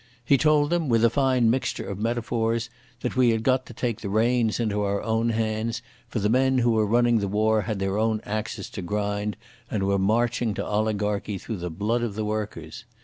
[0.25, 4.01] He told them with a fine mixture of metaphors that we had got to take
[4.01, 7.77] the reins into our own hands, for the men who were running the war had
[7.77, 9.37] their own axes to grind
[9.69, 12.83] and were marching to oligarchy through the blood of the workers.